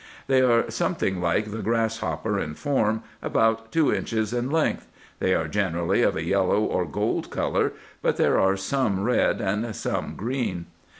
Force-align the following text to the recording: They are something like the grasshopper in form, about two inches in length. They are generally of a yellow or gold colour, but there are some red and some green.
They 0.25 0.41
are 0.41 0.71
something 0.71 1.21
like 1.21 1.51
the 1.51 1.61
grasshopper 1.61 2.39
in 2.39 2.55
form, 2.55 3.03
about 3.21 3.71
two 3.71 3.93
inches 3.93 4.33
in 4.33 4.49
length. 4.49 4.87
They 5.19 5.35
are 5.35 5.47
generally 5.47 6.01
of 6.01 6.15
a 6.15 6.23
yellow 6.25 6.61
or 6.61 6.85
gold 6.85 7.29
colour, 7.29 7.73
but 8.01 8.17
there 8.17 8.39
are 8.39 8.57
some 8.57 9.03
red 9.03 9.39
and 9.41 9.75
some 9.75 10.15
green. 10.15 10.65